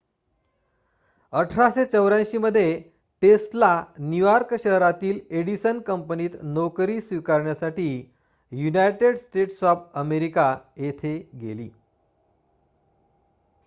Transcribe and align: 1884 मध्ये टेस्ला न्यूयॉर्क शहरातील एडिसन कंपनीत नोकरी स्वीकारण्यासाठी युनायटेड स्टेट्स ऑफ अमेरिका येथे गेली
1884 1.33 2.37
मध्ये 2.39 2.71
टेस्ला 3.21 3.69
न्यूयॉर्क 3.99 4.53
शहरातील 4.59 5.19
एडिसन 5.31 5.79
कंपनीत 5.87 6.37
नोकरी 6.55 6.99
स्वीकारण्यासाठी 7.01 7.87
युनायटेड 8.51 9.17
स्टेट्स 9.19 9.63
ऑफ 9.65 9.87
अमेरिका 9.95 10.55
येथे 10.77 11.17
गेली 11.41 11.69